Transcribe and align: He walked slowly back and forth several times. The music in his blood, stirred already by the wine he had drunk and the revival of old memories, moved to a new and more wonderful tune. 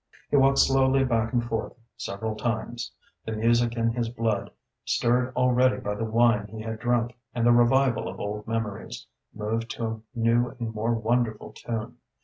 He 0.31 0.35
walked 0.35 0.57
slowly 0.57 1.03
back 1.05 1.31
and 1.31 1.45
forth 1.45 1.73
several 1.95 2.33
times. 2.35 2.91
The 3.23 3.33
music 3.33 3.77
in 3.77 3.91
his 3.91 4.09
blood, 4.09 4.49
stirred 4.83 5.31
already 5.35 5.77
by 5.77 5.93
the 5.93 6.05
wine 6.05 6.47
he 6.47 6.59
had 6.61 6.79
drunk 6.79 7.15
and 7.35 7.45
the 7.45 7.51
revival 7.51 8.07
of 8.07 8.19
old 8.19 8.47
memories, 8.47 9.05
moved 9.31 9.69
to 9.75 9.85
a 9.85 10.01
new 10.15 10.55
and 10.59 10.73
more 10.73 10.95
wonderful 10.95 11.53
tune. 11.53 11.97